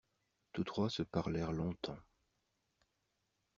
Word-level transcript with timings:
Tous 0.53 0.63
trois 0.63 0.89
se 0.89 1.03
parlèrent 1.03 1.51
longtemps. 1.51 1.99